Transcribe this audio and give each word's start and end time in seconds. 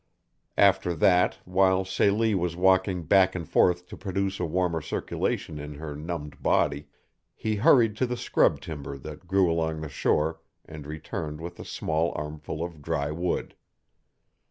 After 0.57 0.95
that, 0.95 1.35
while 1.45 1.85
Celie 1.85 2.33
was 2.33 2.55
walking 2.55 3.03
back 3.03 3.35
and 3.35 3.47
forth 3.47 3.85
to 3.87 3.95
produce 3.95 4.39
a 4.39 4.45
warmer 4.45 4.81
circulation 4.81 5.59
in 5.59 5.75
her 5.75 5.95
numbed 5.95 6.41
body, 6.41 6.87
he 7.35 7.57
hurried 7.57 7.95
to 7.97 8.07
the 8.07 8.17
scrub 8.17 8.61
timber 8.61 8.97
that 8.97 9.27
grew 9.27 9.47
along 9.51 9.81
the 9.81 9.89
shore 9.89 10.39
and 10.65 10.87
returned 10.87 11.39
with 11.39 11.59
a 11.59 11.65
small 11.65 12.13
armful 12.15 12.63
of 12.63 12.81
dry 12.81 13.11
wood. 13.11 13.53